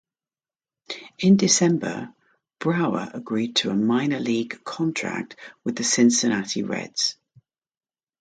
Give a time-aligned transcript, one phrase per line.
[1.19, 2.11] In December,
[2.57, 7.17] Brower agreed to a minor league contract with the Cincinnati Reds.